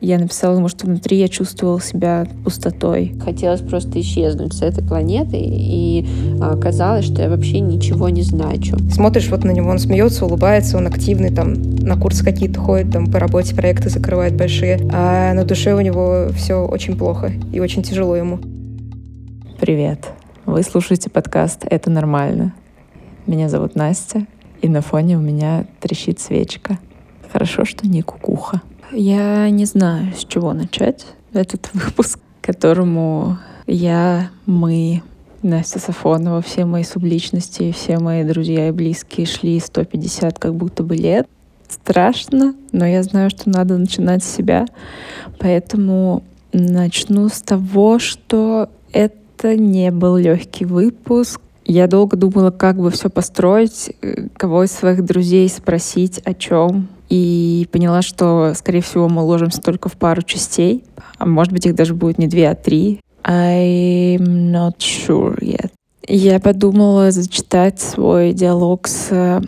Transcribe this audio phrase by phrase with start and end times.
[0.00, 3.14] Я написала ему, что внутри я чувствовала себя пустотой.
[3.24, 6.06] Хотелось просто исчезнуть с этой планеты, и
[6.40, 8.76] оказалось, что я вообще ничего не значу.
[8.90, 13.06] Смотришь вот на него, он смеется, улыбается, он активный, там на курсы какие-то ходит, там
[13.06, 17.82] по работе проекты закрывает большие, а на душе у него все очень плохо и очень
[17.82, 18.38] тяжело ему.
[19.58, 20.10] Привет.
[20.44, 22.54] Вы слушаете подкаст «Это нормально».
[23.26, 24.26] Меня зовут Настя,
[24.62, 26.78] и на фоне у меня трещит свечка.
[27.32, 28.60] Хорошо, что не кукуха.
[28.92, 35.02] Я не знаю, с чего начать этот выпуск, которому я, мы,
[35.42, 40.94] Настя Сафонова, все мои субличности, все мои друзья и близкие шли 150 как будто бы
[40.96, 41.26] лет.
[41.68, 44.66] Страшно, но я знаю, что надо начинать с себя.
[45.40, 46.22] Поэтому
[46.52, 51.40] начну с того, что это не был легкий выпуск.
[51.64, 56.86] Я долго думала, как бы все построить, э, кого из своих друзей спросить о чем,
[57.08, 60.84] и поняла, что, скорее всего, мы ложимся только в пару частей,
[61.18, 63.00] а может быть, их даже будет не две, а три.
[63.24, 65.70] I'm not sure yet.
[66.08, 69.42] Я подумала зачитать свой диалог с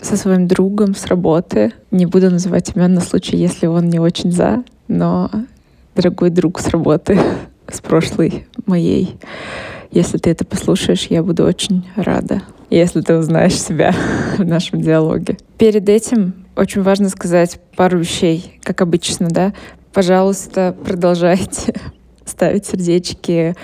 [0.00, 1.72] со своим другом с работы.
[1.90, 5.30] Не буду называть имен на случай, если он не очень за, но
[5.94, 7.18] дорогой друг с работы,
[7.70, 9.16] с прошлой моей.
[9.90, 13.94] Если ты это послушаешь, я буду очень рада, если ты узнаешь себя
[14.38, 15.36] в нашем диалоге.
[15.58, 19.52] Перед этим очень важно сказать пару вещей, как обычно, да.
[19.92, 21.74] Пожалуйста, продолжайте
[22.24, 23.54] ставить сердечки,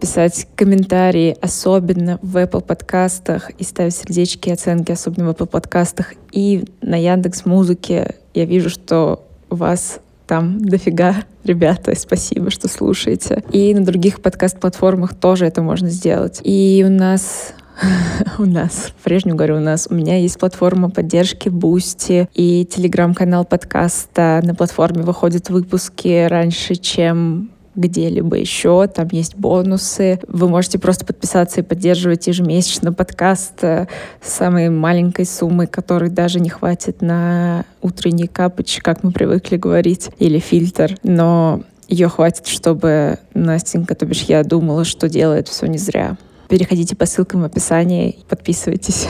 [0.00, 6.14] писать комментарии, особенно в Apple подкастах, и ставить сердечки и оценки, особенно в Apple подкастах.
[6.32, 13.42] И на Яндекс Музыке я вижу, что у вас там дофига, ребята, спасибо, что слушаете.
[13.52, 16.40] И на других подкаст-платформах тоже это можно сделать.
[16.44, 17.54] И у нас
[18.38, 24.40] У нас, прежнюю говорю, у нас, у меня есть платформа поддержки Boosty и телеграм-канал подкаста.
[24.44, 30.20] На платформе выходят выпуски раньше, чем где-либо еще, там есть бонусы.
[30.28, 33.88] Вы можете просто подписаться и поддерживать ежемесячно подкаст с
[34.22, 40.38] самой маленькой суммой, которой даже не хватит на утренний капыч, как мы привыкли говорить, или
[40.38, 40.96] фильтр.
[41.02, 46.16] Но ее хватит, чтобы Настенька, то бишь я думала, что делает все не зря.
[46.48, 49.08] Переходите по ссылкам в описании, подписывайтесь.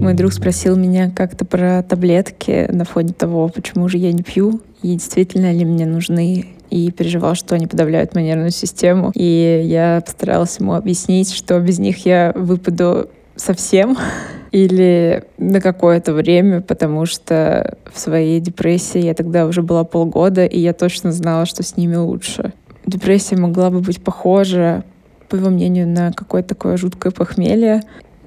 [0.00, 4.60] Мой друг спросил меня как-то про таблетки на фоне того, почему же я не пью,
[4.82, 9.10] и действительно ли мне нужны, и переживал, что они подавляют мою нервную систему.
[9.14, 13.98] И я постаралась ему объяснить, что без них я выпаду совсем
[14.52, 20.58] или на какое-то время, потому что в своей депрессии я тогда уже была полгода, и
[20.58, 22.52] я точно знала, что с ними лучше
[22.88, 24.84] депрессия могла бы быть похожа,
[25.28, 27.82] по его мнению, на какое-то такое жуткое похмелье.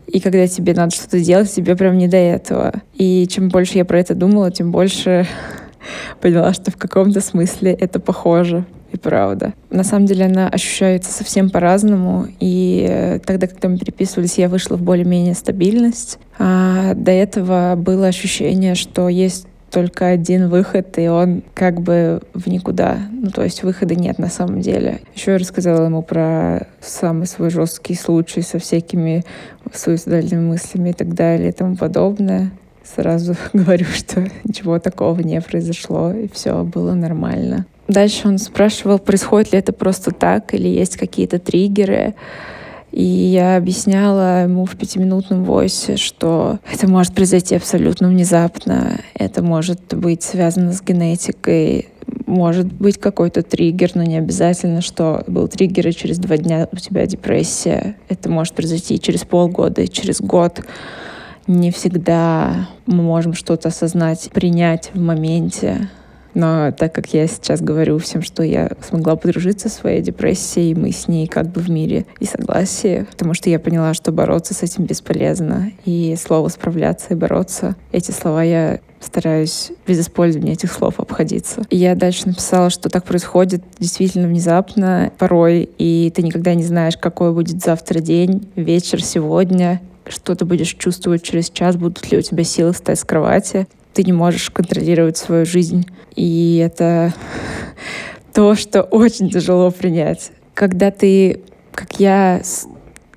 [0.07, 2.73] И когда тебе надо что-то делать, тебе прям не до этого.
[2.93, 5.27] И чем больше я про это думала, тем больше
[6.21, 9.53] поняла, что в каком-то смысле это похоже и правда.
[9.69, 14.81] На самом деле она ощущается совсем по-разному, и тогда, когда мы переписывались, я вышла в
[14.81, 16.19] более-менее стабильность.
[16.37, 22.47] А до этого было ощущение, что есть только один выход, и он как бы в
[22.47, 22.97] никуда.
[23.11, 24.99] Ну, то есть выхода нет на самом деле.
[25.15, 29.23] Еще я рассказала ему про самый свой жесткий случай со всякими
[29.73, 32.51] суицидальными мыслями и так далее и тому подобное.
[32.83, 37.65] Сразу говорю, что ничего такого не произошло, и все было нормально.
[37.87, 42.13] Дальше он спрашивал, происходит ли это просто так, или есть какие-то триггеры.
[42.91, 49.93] И я объясняла ему в пятиминутном войсе, что это может произойти абсолютно внезапно, это может
[49.95, 51.87] быть связано с генетикой,
[52.25, 56.75] может быть какой-то триггер, но не обязательно, что был триггер, и через два дня у
[56.77, 57.95] тебя депрессия.
[58.09, 60.61] Это может произойти через полгода, и через год.
[61.47, 65.89] Не всегда мы можем что-то осознать, принять в моменте.
[66.33, 70.91] Но так как я сейчас говорю всем, что я смогла подружиться со своей депрессией, мы
[70.91, 74.63] с ней как бы в мире и согласии, потому что я поняла, что бороться с
[74.63, 75.71] этим бесполезно.
[75.85, 81.63] И слово «справляться» и «бороться»— эти слова я стараюсь без использования этих слов обходиться.
[81.69, 86.97] И я дальше написала, что так происходит действительно внезапно порой, и ты никогда не знаешь,
[86.97, 92.21] какой будет завтра день, вечер, сегодня, что ты будешь чувствовать через час, будут ли у
[92.21, 95.85] тебя силы встать с кровати ты не можешь контролировать свою жизнь.
[96.15, 97.13] И это
[98.33, 100.31] то, что очень тяжело принять.
[100.53, 101.41] Когда ты,
[101.73, 102.41] как я,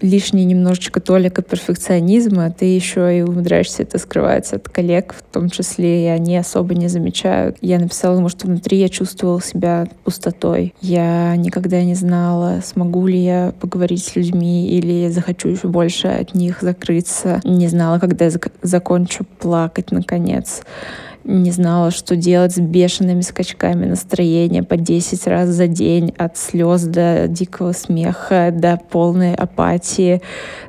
[0.01, 6.05] лишний немножечко толика перфекционизма, ты еще и умудряешься это скрывать от коллег, в том числе,
[6.05, 7.57] и они особо не замечают.
[7.61, 10.75] Я написала ему, что внутри я чувствовала себя пустотой.
[10.81, 16.35] Я никогда не знала, смогу ли я поговорить с людьми или захочу еще больше от
[16.35, 17.41] них закрыться.
[17.45, 20.63] Не знала, когда я зак закончу плакать наконец.
[21.25, 26.85] Не знала, что делать с бешеными скачками настроения по 10 раз за день, от слез
[26.85, 30.21] до дикого смеха, до полной апатии,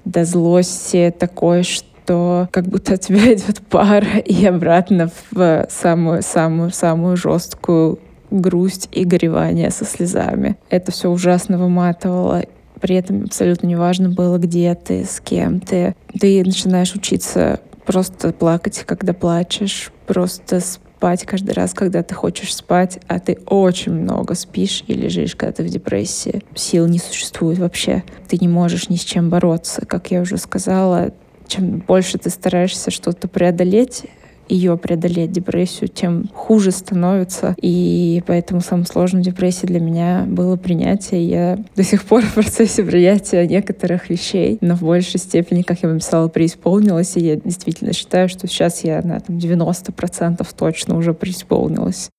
[0.05, 7.99] до злости такой, что как будто от тебя идет пар и обратно в самую-самую-самую жесткую
[8.31, 10.57] грусть и горевание со слезами.
[10.69, 12.43] Это все ужасно выматывало.
[12.81, 15.95] При этом абсолютно неважно было, где ты, с кем ты.
[16.19, 22.99] Ты начинаешь учиться просто плакать, когда плачешь, просто спать каждый раз, когда ты хочешь спать,
[23.07, 26.43] а ты очень много спишь и лежишь, когда ты в депрессии.
[26.55, 28.03] Сил не существует вообще.
[28.27, 29.85] Ты не можешь ни с чем бороться.
[29.85, 31.11] Как я уже сказала,
[31.47, 34.05] чем больше ты стараешься что-то преодолеть,
[34.47, 37.55] ее преодолеть депрессию, тем хуже становится.
[37.61, 41.27] И поэтому самым сложным в депрессии для меня было принятие.
[41.27, 45.89] Я до сих пор в процессе принятия некоторых вещей, но в большей степени, как я
[45.89, 47.17] вам писала, преисполнилась.
[47.17, 52.09] И я действительно считаю, что сейчас я на там, 90% точно уже преисполнилась.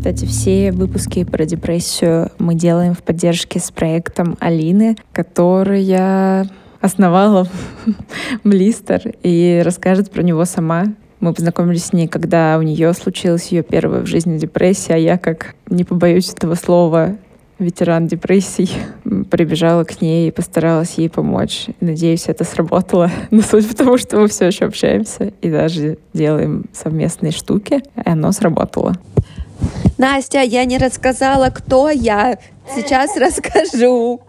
[0.00, 6.48] Кстати, все выпуски про депрессию мы делаем в поддержке с проектом Алины, которая
[6.80, 7.46] основала
[8.42, 10.86] Блистер и расскажет про него сама.
[11.20, 15.18] Мы познакомились с ней, когда у нее случилась ее первая в жизни депрессия, а я,
[15.18, 17.18] как не побоюсь этого слова,
[17.58, 18.70] ветеран депрессий,
[19.30, 21.66] прибежала к ней и постаралась ей помочь.
[21.80, 23.10] Надеюсь, это сработало.
[23.30, 28.08] Но суть в том, что мы все еще общаемся и даже делаем совместные штуки, и
[28.08, 28.96] оно сработало.
[29.98, 32.38] Настя, я не рассказала, кто я.
[32.74, 34.20] Сейчас расскажу.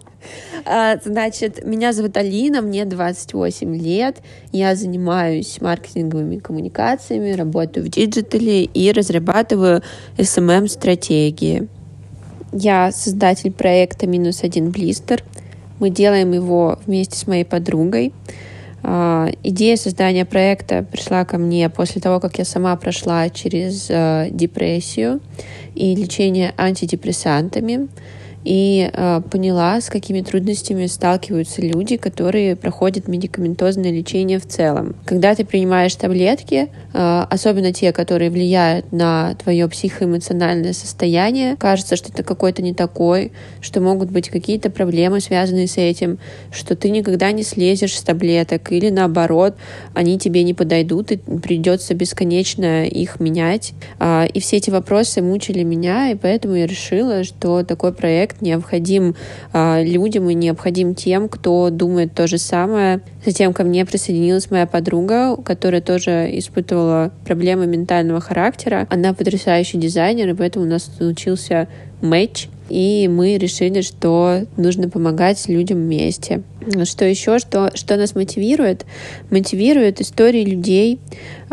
[0.66, 4.18] А, значит, меня зовут Алина, мне 28 лет.
[4.52, 9.82] Я занимаюсь маркетинговыми коммуникациями, работаю в диджитале и разрабатываю
[10.18, 11.68] SMM-стратегии.
[12.54, 15.24] Я создатель проекта «Минус один блистер».
[15.80, 18.14] Мы делаем его вместе с моей подругой.
[18.84, 24.30] А, идея создания проекта пришла ко мне после того, как я сама прошла через э,
[24.32, 25.22] депрессию
[25.76, 27.88] и лечение антидепрессантами
[28.44, 34.96] и э, поняла, с какими трудностями сталкиваются люди, которые проходят медикаментозное лечение в целом.
[35.06, 42.12] Когда ты принимаешь таблетки, э, особенно те, которые влияют на твое психоэмоциональное состояние, кажется, что
[42.12, 46.18] ты какой-то не такой, что могут быть какие-то проблемы, связанные с этим,
[46.52, 49.56] что ты никогда не слезешь с таблеток, или наоборот,
[49.94, 53.74] они тебе не подойдут, и придется бесконечно их менять.
[54.00, 58.42] Э, и все эти вопросы мучили меня, и поэтому я решила, что такой проект проект
[58.42, 59.16] необходим
[59.54, 63.02] э, людям и необходим тем, кто думает то же самое.
[63.26, 68.88] Затем ко мне присоединилась моя подруга, которая тоже испытывала проблемы ментального характера.
[68.90, 71.68] Она потрясающий дизайнер, и поэтому у нас случился
[72.02, 76.42] матч и мы решили, что нужно помогать людям вместе.
[76.86, 78.86] Что еще, что, что нас мотивирует?
[79.30, 80.98] Мотивирует истории людей.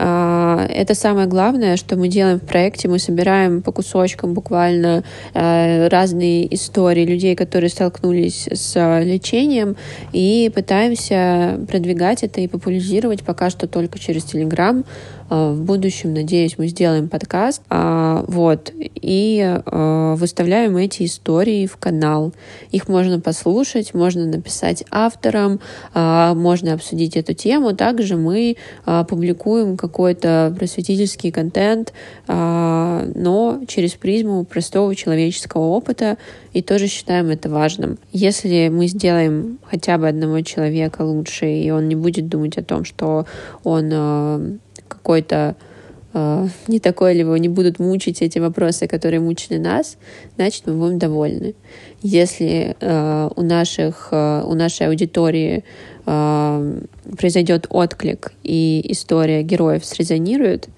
[0.00, 2.88] А, это самое главное, что мы делаем в проекте.
[2.88, 5.02] Мы собираем по кусочкам буквально
[5.34, 9.76] а, разные истории людей, которые столкнулись с лечением,
[10.12, 14.84] и пытаемся продвигать это и популяризировать пока что только через Телеграм.
[15.30, 17.62] А, в будущем, надеюсь, мы сделаем подкаст.
[17.68, 18.72] А, вот.
[18.74, 22.32] И а, выставляем эти истории в канал.
[22.70, 25.60] Их можно послушать, можно написать авторам,
[25.94, 27.74] можно обсудить эту тему.
[27.74, 31.92] Также мы публикуем какой-то просветительский контент,
[32.26, 36.18] но через призму простого человеческого опыта
[36.52, 37.98] и тоже считаем это важным.
[38.12, 42.84] Если мы сделаем хотя бы одного человека лучше, и он не будет думать о том,
[42.84, 43.26] что
[43.64, 45.77] он какой-то э,
[46.14, 49.98] не такой, либо не будут мучить эти вопросы, которые мучили нас,
[50.36, 51.54] значит, мы будем довольны.
[52.02, 55.64] Если э, у, наших, э, у нашей аудитории
[56.06, 56.80] э,
[57.16, 60.68] произойдет отклик и история героев срезонирует,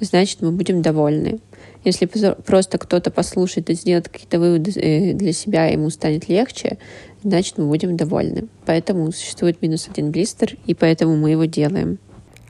[0.00, 1.38] значит, мы будем довольны.
[1.84, 6.78] Если просто кто-то послушает и сделает какие-то выводы э, для себя, ему станет легче,
[7.22, 8.46] значит, мы будем довольны.
[8.66, 11.98] Поэтому существует минус один блистер, и поэтому мы его делаем.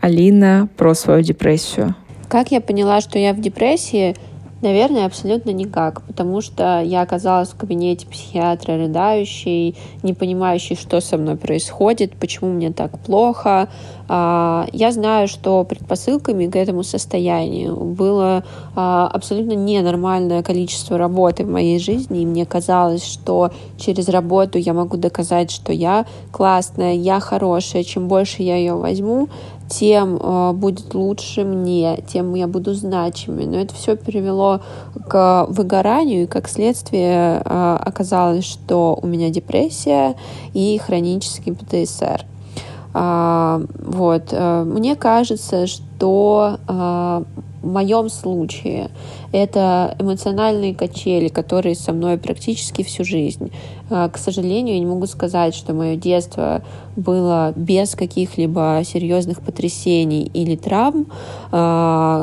[0.01, 1.95] Алина про свою депрессию.
[2.33, 4.17] Как я поняла, что я в депрессии?
[4.63, 11.19] Наверное, абсолютно никак, потому что я оказалась в кабинете психиатра рыдающей, не понимающей, что со
[11.19, 13.69] мной происходит, почему мне так плохо.
[14.09, 21.51] А, я знаю, что предпосылками к этому состоянию было а, абсолютно ненормальное количество работы в
[21.51, 27.21] моей жизни, и мне казалось, что через работу я могу доказать, что я классная, я
[27.21, 29.29] хорошая, чем больше я ее возьму,
[29.73, 33.47] тем э, будет лучше мне, тем я буду значимой.
[33.47, 34.61] Но это все привело
[35.09, 40.15] к выгоранию, и как следствие э, оказалось, что у меня депрессия
[40.53, 42.27] и хронический ПТСР.
[42.95, 44.29] А, вот.
[44.33, 46.59] Э, мне кажется, что
[47.63, 48.91] в моем случае
[49.31, 53.53] это эмоциональные качели, которые со мной практически всю жизнь.
[53.91, 56.63] А, к сожалению, я не могу сказать, что мое детство
[56.97, 61.07] было без каких-либо серьезных потрясений или травм
[61.51, 61.57] э,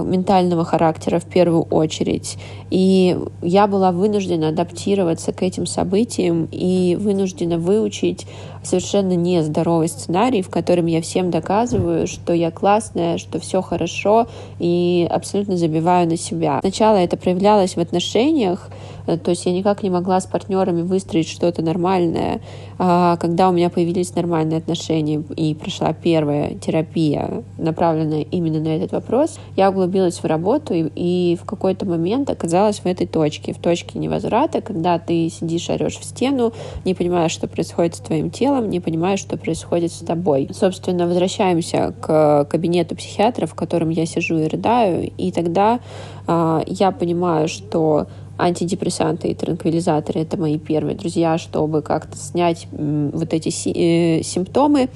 [0.08, 2.38] ментального характера в первую очередь.
[2.70, 8.28] И я была вынуждена адаптироваться к этим событиям и вынуждена выучить
[8.64, 14.28] совершенно нездоровый сценарий, в котором я всем доказываю, что я классная, что все хорошо
[14.60, 16.60] и абсолютно забиваю на себя.
[16.62, 18.70] Сначала это проявлялось в отношениях,
[19.18, 22.42] то есть я никак не могла с партнерами выстроить что-то нормальное.
[22.78, 28.92] А когда у меня появились нормальные отношения и прошла первая терапия, направленная именно на этот
[28.92, 33.60] вопрос, я углубилась в работу и, и в какой-то момент оказалась в этой точке, в
[33.60, 36.54] точке невозврата, когда ты сидишь, орешь в стену,
[36.86, 40.50] не понимаешь, что происходит с твоим телом, не понимаешь, что происходит с тобой.
[40.54, 45.80] Собственно, возвращаемся к кабинету психиатра, в котором я сижу и рыдаю, и тогда
[46.28, 48.08] э, я понимаю, что
[48.40, 54.90] антидепрессанты и транквилизаторы— это мои первые друзья, чтобы как-то снять вот эти э, симптомы.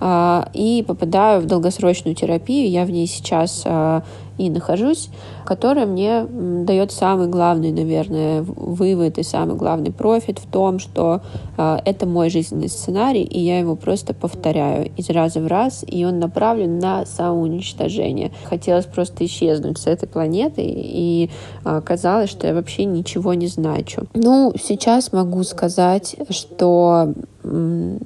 [0.00, 2.68] А, и попадаю в долгосрочную терапию.
[2.68, 4.02] Я в ней сейчас а,
[4.38, 5.10] и нахожусь,
[5.44, 6.24] которая мне
[6.64, 11.20] дает самый главный, наверное, вывод и самый главный профит в том, что
[11.56, 16.04] э, это мой жизненный сценарий, и я его просто повторяю из раза в раз, и
[16.04, 18.32] он направлен на самоуничтожение.
[18.44, 21.30] Хотелось просто исчезнуть с этой планеты, и
[21.64, 24.06] э, казалось, что я вообще ничего не значу.
[24.14, 27.98] Ну, сейчас могу сказать, что э,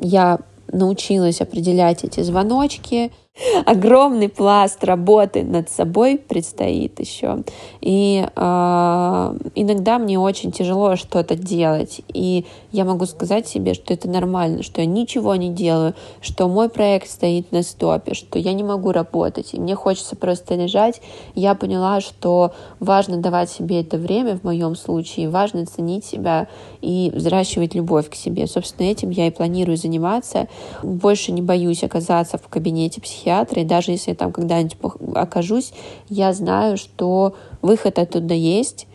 [0.00, 0.38] я
[0.72, 3.12] научилась определять эти звоночки,
[3.66, 7.42] огромный пласт работы над собой предстоит еще.
[7.80, 12.00] И э, иногда мне очень тяжело что-то делать.
[12.12, 16.68] И я могу сказать себе, что это нормально, что я ничего не делаю, что мой
[16.68, 21.00] проект стоит на стопе, что я не могу работать, и мне хочется просто лежать.
[21.34, 26.48] Я поняла, что важно давать себе это время в моем случае, важно ценить себя
[26.80, 28.46] и взращивать любовь к себе.
[28.46, 30.48] Собственно, этим я и планирую заниматься.
[30.82, 34.76] Больше не боюсь оказаться в кабинете психиатра психиатра, и даже если я там когда-нибудь
[35.14, 35.72] окажусь,
[36.08, 38.86] я знаю, что выход оттуда есть,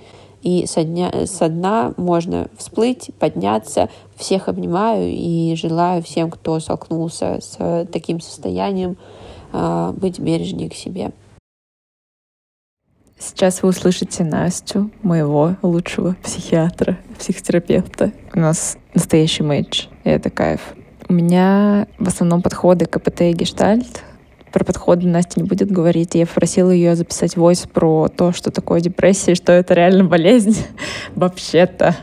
[0.41, 3.89] и со дня, со дна можно всплыть, подняться.
[4.15, 8.97] Всех обнимаю и желаю всем, кто столкнулся с таким состоянием,
[9.51, 11.11] а, быть бережнее к себе.
[13.19, 18.11] Сейчас вы услышите Настю, моего лучшего психиатра, психотерапевта.
[18.33, 20.73] У нас настоящий матч, и это кайф.
[21.07, 24.03] У меня в основном подходы КПТ и гештальт,
[24.51, 26.15] про подходы Настя не будет говорить.
[26.15, 30.57] Я попросила ее записать войс про то, что такое депрессия, что это реально болезнь
[31.15, 31.95] вообще-то.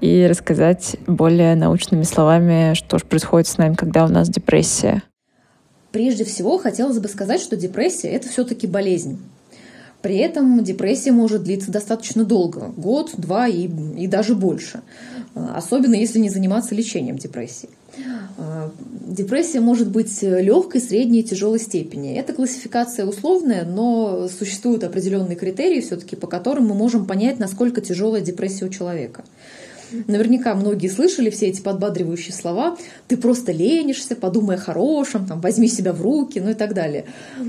[0.00, 5.02] И рассказать более научными словами, что же происходит с нами, когда у нас депрессия.
[5.90, 9.18] Прежде всего, хотелось бы сказать, что депрессия— это все-таки болезнь.
[10.06, 14.82] При этом депрессия может длиться достаточно долго— год, два и, и даже больше.
[15.34, 17.70] Особенно если не заниматься лечением депрессии.
[18.38, 18.70] А,
[19.04, 22.14] депрессия может быть легкой, средней и тяжелой степени.
[22.14, 28.22] Это классификация условная, но существуют определенные критерии, все-таки, по которым мы можем понять, насколько тяжелая
[28.22, 29.24] депрессия у человека.
[30.06, 32.76] Наверняка многие слышали все эти подбадривающие слова.
[33.08, 37.06] Ты просто ленишься, подумай о хорошем, там, возьми себя в руки, ну и так далее.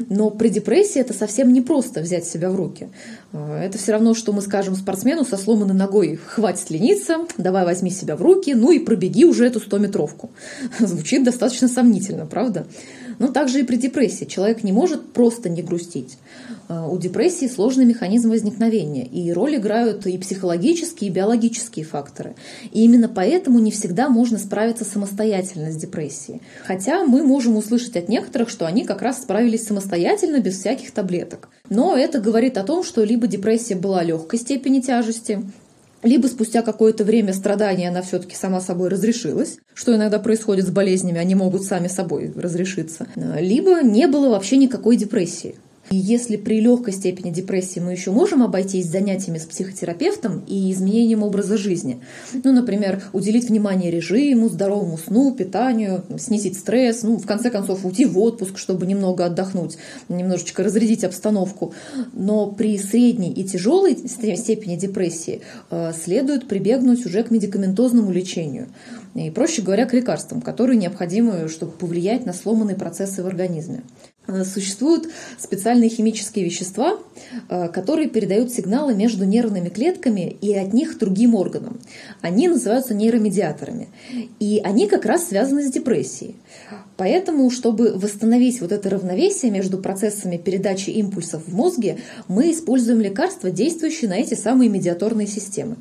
[0.10, 2.90] Но при депрессии это совсем не просто взять себя в руки.
[3.34, 7.90] А, это все равно, что мы скажем спортсмену со сломанной ногой, хватит лениться, давай возьми
[7.90, 10.30] себя в руки, ну и пробеги уже эту 100-метровку.
[10.80, 12.68] Звучит достаточно сомнительно, правда?
[13.20, 16.18] Но также и при депрессии человек не может просто не грустить.
[16.70, 22.36] А, у депрессии сложный механизм возникновения, и роль играют и психологические, и биологические факторы.
[22.72, 26.42] И именно поэтому не всегда можно справиться самостоятельно с депрессией.
[26.66, 31.50] Хотя мы можем услышать от некоторых, что они как раз справились самостоятельно, без всяких таблеток.
[31.70, 35.44] Но это говорит о том, что либо депрессия была легкой степени тяжести,
[36.08, 41.20] либо спустя какое-то время страдания она все-таки сама собой разрешилась, что иногда происходит с болезнями,
[41.20, 45.56] они могут сами собой разрешиться, либо не было вообще никакой депрессии.
[45.90, 51.24] И если при легкой степени депрессии мы еще можем обойтись занятиями с психотерапевтом и изменением
[51.24, 52.02] образа жизни,
[52.44, 58.06] ну, например, уделить внимание режиму, здоровому сну, питанию, снизить стресс, ну, в конце концов, уйти
[58.06, 59.78] в отпуск, чтобы немного отдохнуть,
[60.10, 61.74] немножечко разрядить обстановку.
[62.14, 68.68] Но при средней и тяжелой степени депрессии э, следует прибегнуть уже к медикаментозному лечению.
[69.16, 73.84] И, проще говоря, к лекарствам, которые необходимы, чтобы повлиять на сломанные процессы в организме.
[74.28, 77.00] Э, существуют специальные химические вещества,
[77.50, 81.80] э, которые передают сигналы между нервными клетками и от них другим органам.
[82.22, 83.88] Они называются нейромедиаторами.
[84.40, 86.36] И они как раз связаны с депрессией.
[86.98, 93.52] Поэтому, чтобы восстановить вот это равновесие между процессами передачи импульсов в мозге, мы используем лекарства,
[93.52, 95.78] действующие на эти самые медиаторные системы.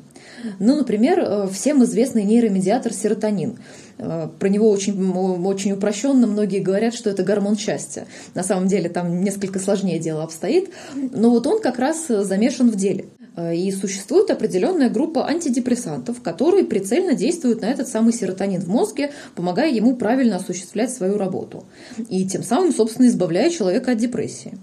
[0.59, 3.57] Ну, например, э, всем известный нейромедиатор серотонин.
[3.97, 5.11] Э, про него очень,
[5.45, 8.05] очень упрощенно многие говорят, что это гормон счастья.
[8.33, 12.75] На самом деле там несколько сложнее дело обстоит, но вот он как раз замешан в
[12.75, 13.05] деле.
[13.37, 19.11] Э, и существует определенная группа антидепрессантов, которые прицельно действуют на этот самый серотонин в мозге,
[19.35, 21.63] помогая ему правильно осуществлять свою работу.
[22.09, 24.57] И тем самым, собственно, избавляя человека от депрессии.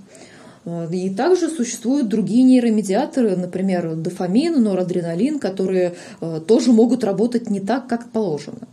[0.64, 7.60] Э, и также существуют другие нейромедиаторы, например, дофамин, норадреналин, которые э, тоже могут работать не
[7.60, 8.68] так, как положено.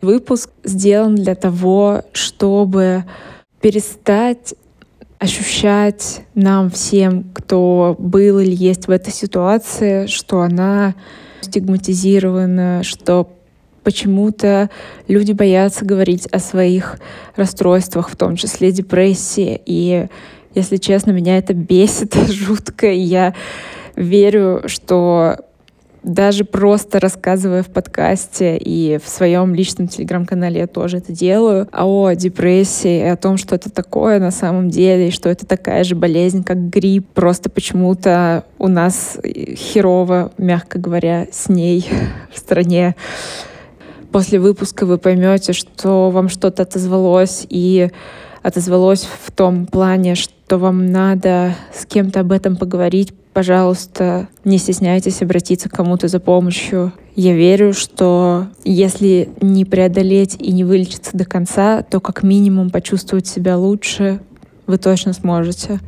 [0.00, 3.04] Выпуск сделан для того, чтобы
[3.60, 4.54] перестать
[5.18, 10.94] ощущать нам всем, кто был или есть в этой ситуации, что она
[11.40, 13.30] стигматизирована, что
[13.82, 14.68] почему-то
[15.08, 16.98] люди боятся говорить о своих
[17.34, 19.62] расстройствах, в том числе депрессии.
[19.64, 20.08] И
[20.56, 22.90] если честно, меня это бесит жутко.
[22.90, 23.34] И я
[23.94, 25.36] верю, что
[26.02, 32.12] даже просто рассказывая в подкасте и в своем личном телеграм-канале я тоже это делаю, о
[32.12, 36.42] депрессии, о том, что это такое на самом деле, и что это такая же болезнь,
[36.42, 37.08] как грипп.
[37.12, 41.86] Просто почему-то у нас херово, мягко говоря, с ней
[42.32, 42.94] в стране.
[44.12, 47.90] После выпуска вы поймете, что вам что-то отозвалось, и
[48.46, 55.20] отозвалось в том плане, что вам надо с кем-то об этом поговорить, пожалуйста, не стесняйтесь
[55.20, 56.92] обратиться к кому-то за помощью.
[57.16, 63.26] Я верю, что если не преодолеть и не вылечиться до конца, то как минимум почувствовать
[63.26, 64.20] себя лучше
[64.68, 65.80] вы точно сможете.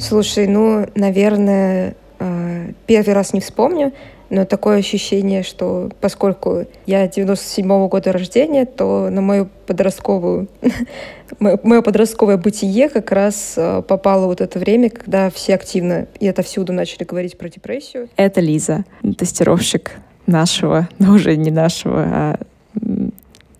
[0.00, 3.92] Слушай, ну, наверное, э, первый раз не вспомню,
[4.30, 10.48] но такое ощущение, что поскольку я 97-го года рождения, то на мою подростковую,
[11.40, 16.42] мое подростковое бытие как раз э, попало вот это время, когда все активно и это
[16.42, 18.08] всюду начали говорить про депрессию.
[18.16, 18.84] Это Лиза,
[19.16, 19.92] тестировщик
[20.26, 22.38] нашего, но уже не нашего, а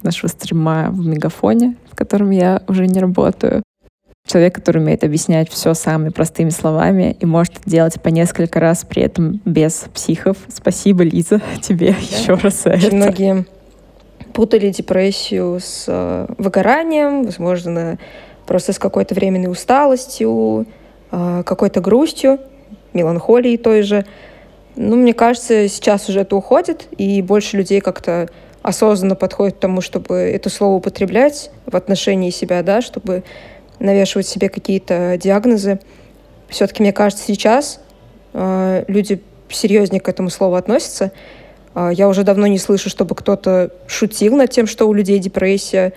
[0.03, 3.63] нашего стрима в Мегафоне, в котором я уже не работаю.
[4.27, 9.03] Человек, который умеет объяснять все самыми простыми словами и может делать по несколько раз, при
[9.03, 10.37] этом без психов.
[10.49, 11.99] Спасибо, Лиза, тебе да.
[11.99, 12.97] еще раз за Очень это.
[12.97, 13.47] многие
[14.33, 17.99] путали депрессию с э, выгоранием, возможно,
[18.47, 20.67] просто с какой-то временной усталостью,
[21.11, 22.39] э, какой-то грустью,
[22.93, 24.05] меланхолией той же.
[24.75, 28.29] Ну, мне кажется, сейчас уже это уходит, и больше людей как-то
[28.63, 33.23] осознанно подходит к тому, чтобы это слово употреблять в отношении себя, да, чтобы
[33.79, 35.81] навешивать себе какие-то диагнозы.
[36.49, 37.81] Все-таки, мне кажется, сейчас
[38.33, 41.13] э, люди серьезнее к этому слову относятся.
[41.75, 45.93] Э, я уже давно не слышу, чтобы кто-то шутил над тем, что у людей депрессия.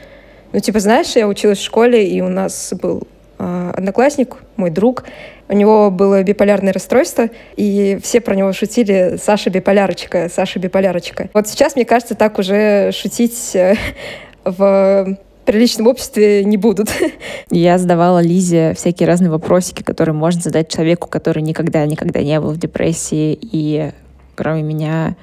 [0.51, 5.05] Ну, типа, знаешь, я училась в школе, и у нас был э, одноклассник, мой друг.
[5.47, 11.29] У него было биполярное расстройство, и все про него шутили «Саша биполярочка, Саша биполярочка».
[11.33, 13.75] Вот сейчас, мне кажется, так уже шутить э,
[14.43, 16.89] в приличном обществе не будут.
[17.49, 22.57] Я задавала Лизе всякие разные вопросики, которые можно задать человеку, который никогда-никогда не был в
[22.57, 23.91] депрессии и
[24.35, 25.15] кроме меня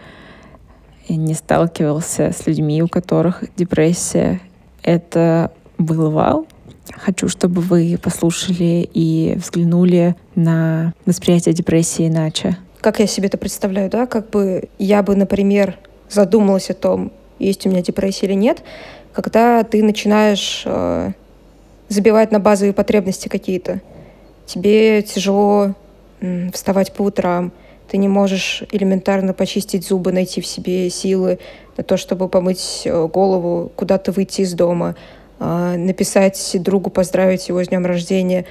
[1.08, 4.40] не сталкивался с людьми, у которых депрессия.
[4.82, 6.46] Это был вау.
[6.92, 12.56] Хочу, чтобы вы послушали и взглянули на восприятие депрессии иначе.
[12.80, 14.06] Как я себе это представляю, да?
[14.06, 18.62] Как бы я бы, например, задумалась о том, есть у меня депрессия или нет,
[19.16, 21.12] когда ты начинаешь э,
[21.88, 23.80] забивать на базовые потребности какие-то.
[24.44, 25.72] Тебе тяжело
[26.20, 27.50] м, вставать по утрам,
[27.88, 31.38] ты не можешь элементарно почистить зубы, найти в себе силы
[31.78, 34.96] на то, чтобы помыть э, голову, куда-то выйти из дома,
[35.38, 38.44] э, написать другу, поздравить его с днем рождения.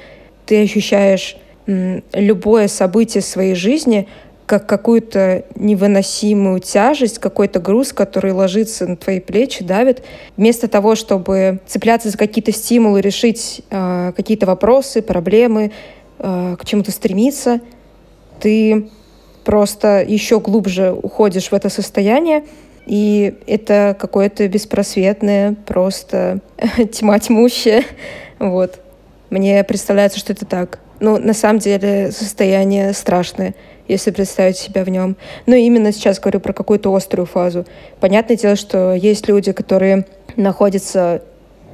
[0.47, 4.07] Ты ощущаешь любое событие своей жизни
[4.45, 10.03] как какую-то невыносимую тяжесть, какой-то груз, который ложится на твои плечи, давит.
[10.37, 15.71] Вместо того, чтобы цепляться за какие-то стимулы, решить э, какие-то вопросы, проблемы,
[16.19, 17.59] э, к чему-то стремиться,
[18.39, 18.89] ты
[19.43, 22.43] просто еще глубже уходишь в это состояние,
[22.85, 26.39] и это какое-то беспросветное, просто
[26.91, 27.83] тьма тьмущая.
[28.37, 28.79] Вот.
[29.31, 30.79] Мне представляется, что это так.
[30.99, 33.55] Ну, на самом деле, состояние страшное.
[33.87, 35.15] Если представить себя в нем.
[35.45, 37.65] Но именно сейчас говорю про какую-то острую фазу.
[37.99, 41.21] Понятное дело, что есть люди, которые находятся,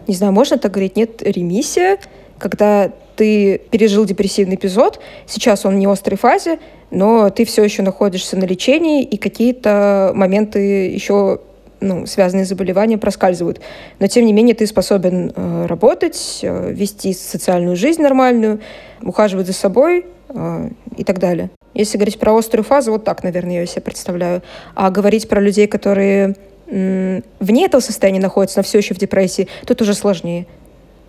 [0.08, 1.98] не знаю, можно так говорить, нет, ремиссия,
[2.38, 8.36] когда ты пережил депрессивный эпизод, сейчас он не острой фазе, но ты все еще находишься
[8.36, 11.40] на лечении, и какие-то моменты еще
[11.82, 13.60] ну, связанные с заболеванием проскальзывают.
[14.00, 18.62] Но, тем не менее, ты способен э, работать, э, вести социальную жизнь нормальную,
[19.02, 21.50] ухаживать за собой э, и так далее.
[21.74, 24.42] Если говорить про острую фазу, вот так, наверное, я себе представляю.
[24.76, 26.36] А говорить про людей, которые
[26.72, 30.48] вне этого состояния находятся, но все еще в депрессии, тут уже сложнее.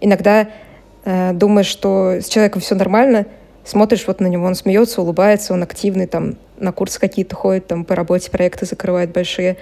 [0.00, 0.48] Иногда
[1.04, 3.26] э, думаешь, что с человеком все нормально,
[3.64, 7.84] смотришь вот на него, он смеется, улыбается, он активный, там, на курсы какие-то ходит, там,
[7.84, 9.56] по работе проекты закрывает большие,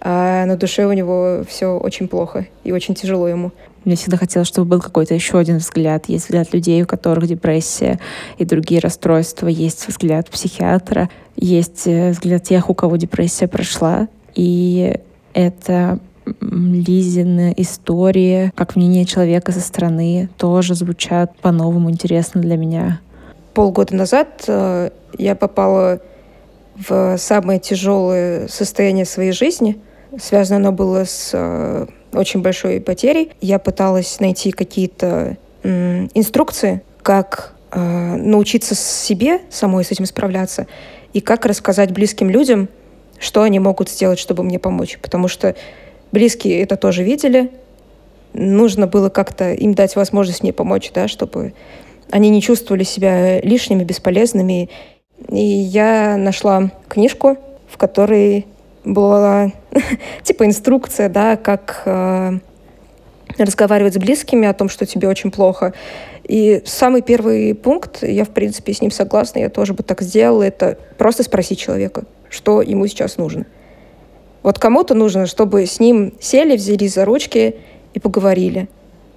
[0.00, 3.52] а на душе у него все очень плохо и очень тяжело ему.
[3.88, 6.10] Мне всегда хотелось, чтобы был какой-то еще один взгляд.
[6.10, 7.98] Есть взгляд людей, у которых депрессия
[8.36, 9.46] и другие расстройства.
[9.46, 11.08] Есть взгляд психиатра.
[11.36, 14.08] Есть э, взгляд тех, у кого депрессия прошла.
[14.34, 14.94] И
[15.32, 16.00] это
[16.42, 23.00] Лизины истории, как мнение человека со стороны, тоже звучат по-новому интересно для меня.
[23.54, 26.02] Полгода назад э, я попала
[26.76, 29.80] в самое тяжелое состояние своей жизни.
[30.18, 33.32] Связано оно было с э, очень большой потерей.
[33.40, 40.66] Я пыталась найти какие-то инструкции, как э, научиться себе самой с этим справляться
[41.12, 42.68] и как рассказать близким людям,
[43.18, 44.98] что они могут сделать, чтобы мне помочь.
[45.02, 45.56] Потому что
[46.12, 47.50] близкие это тоже видели.
[48.34, 51.54] Нужно было как-то им дать возможность мне помочь, да, чтобы
[52.10, 54.70] они не чувствовали себя лишними, бесполезными.
[55.28, 57.36] И я нашла книжку,
[57.68, 58.46] в которой
[58.92, 59.52] была
[60.22, 62.38] типа инструкция, да, как э,
[63.36, 65.74] разговаривать с близкими о том, что тебе очень плохо.
[66.24, 70.42] И самый первый пункт, я, в принципе, с ним согласна, я тоже бы так сделала,
[70.42, 73.46] это просто спросить человека, что ему сейчас нужно.
[74.42, 77.56] Вот кому-то нужно, чтобы с ним сели, взялись за ручки
[77.94, 78.68] и поговорили.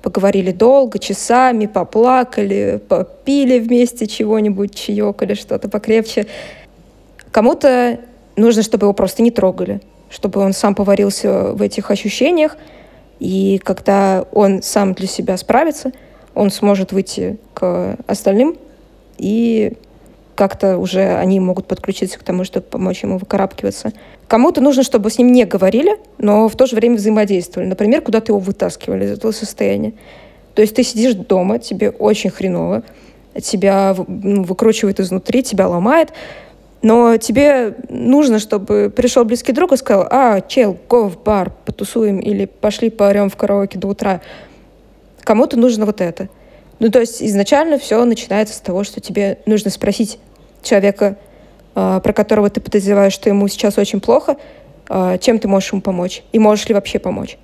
[0.01, 6.25] Поговорили долго, часами, поплакали, попили вместе чего-нибудь, чаек или что-то покрепче.
[7.31, 7.99] Кому-то
[8.35, 12.57] нужно, чтобы его просто не трогали, чтобы он сам поварился в этих ощущениях,
[13.19, 15.91] и когда он сам для себя справится,
[16.33, 18.57] он сможет выйти к остальным,
[19.17, 19.73] и
[20.35, 23.93] как-то уже они могут подключиться к тому, чтобы помочь ему выкарабкиваться.
[24.27, 27.67] Кому-то нужно, чтобы с ним не говорили, но в то же время взаимодействовали.
[27.67, 29.93] Например, куда-то его вытаскивали из этого состояния.
[30.55, 32.83] То есть ты сидишь дома, тебе очень хреново,
[33.41, 36.11] тебя ну, выкручивает изнутри, тебя ломает,
[36.81, 42.19] но тебе нужно, чтобы пришел близкий друг и сказал, а, чел, го в бар, потусуем,
[42.19, 44.21] или пошли поорем в караоке до утра.
[45.21, 46.29] Кому-то нужно вот это.
[46.79, 50.17] Ну, то есть изначально все начинается с того, что тебе нужно спросить
[50.63, 51.17] человека,
[51.75, 54.37] э, про которого ты подозреваешь, что ему сейчас очень плохо,
[54.89, 57.37] э, чем ты можешь ему помочь, и можешь ли вообще помочь.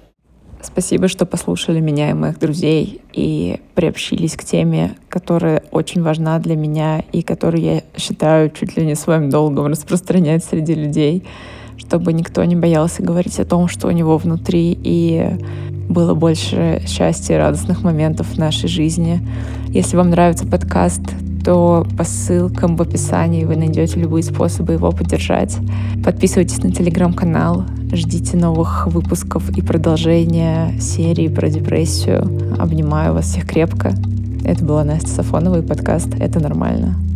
[0.62, 6.56] Спасибо, что послушали меня и моих друзей и приобщились к теме, которая очень важна для
[6.56, 11.24] меня и которую я считаю чуть ли не своим долгом распространять среди людей,
[11.78, 15.38] чтобы никто не боялся говорить о том, что у него внутри, и
[15.90, 19.22] было больше счастья и радостных моментов в нашей жизни.
[19.70, 21.02] Если вам нравится подкаст,
[21.46, 25.56] то по ссылкам в описании вы найдете любые способы его поддержать.
[26.04, 32.22] Подписывайтесь на телеграм-канал, ждите новых выпусков и продолжения серии про депрессию.
[32.60, 33.94] Обнимаю вас всех крепко.
[34.44, 37.07] Это была Настя Сафонова и подкаст «Это нормально».